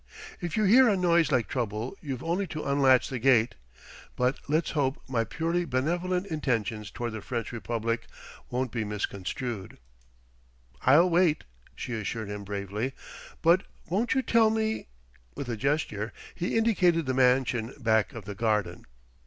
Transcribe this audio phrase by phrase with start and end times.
[0.41, 3.53] If you hear a noise like trouble, you've only to unlatch the gate....
[4.15, 8.07] But let's hope my purely benevolent intentions toward the French Republic
[8.49, 9.77] won't be misconstrued!"
[10.81, 11.43] "I'll wait,"
[11.75, 12.93] she assured him bravely;
[13.43, 14.87] "but won't you tell me?"
[15.35, 18.85] With a gesture, he indicated the mansion back of the garden.